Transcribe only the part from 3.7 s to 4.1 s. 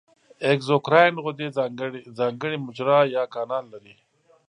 لري.